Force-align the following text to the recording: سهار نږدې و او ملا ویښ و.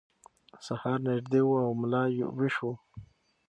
سهار 0.65 0.97
نږدې 1.07 1.41
و 1.45 1.51
او 1.65 1.71
ملا 1.81 2.03
ویښ 2.37 2.55
و. 2.65 2.67